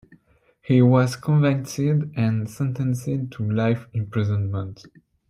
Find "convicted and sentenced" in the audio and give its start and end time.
1.15-3.05